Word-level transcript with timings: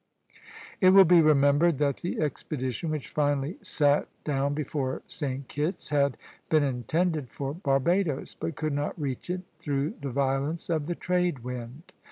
It 0.79 0.89
will 0.95 1.05
be 1.05 1.21
remembered 1.21 1.77
that 1.77 1.97
the 1.97 2.19
expedition 2.21 2.89
which 2.89 3.09
finally 3.09 3.59
sat 3.61 4.07
down 4.23 4.55
before 4.55 5.03
St. 5.05 5.47
Kitt's 5.47 5.89
had 5.89 6.17
been 6.49 6.63
intended 6.63 7.29
for 7.29 7.53
Barbadoes, 7.53 8.33
but 8.33 8.55
could 8.55 8.73
not 8.73 8.99
reach 8.99 9.29
it 9.29 9.41
through 9.59 9.91
the 9.99 10.09
violence 10.09 10.71
of 10.71 10.87
the 10.87 10.95
trade 10.95 11.43
wind. 11.43 11.93